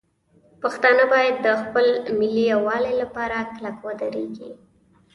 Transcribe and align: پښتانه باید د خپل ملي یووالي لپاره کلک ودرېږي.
پښتانه 0.61 1.03
باید 1.13 1.35
د 1.45 1.47
خپل 1.61 1.85
ملي 2.19 2.43
یووالي 2.53 2.93
لپاره 3.01 3.35
کلک 3.53 3.77
ودرېږي. 3.85 4.51